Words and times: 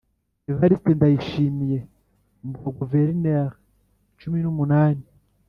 evariste 0.51 0.89
ndayishimiye 0.97 1.77
mu 2.43 2.49
ba 2.63 2.69
guverineri 2.77 3.57
cumi 4.19 4.37
n’umunani 4.41 5.05